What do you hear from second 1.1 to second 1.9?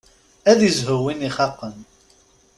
ixaqen.